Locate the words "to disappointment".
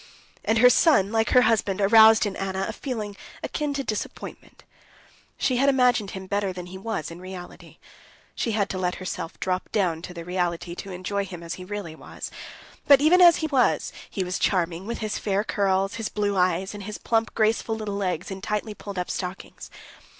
3.75-4.63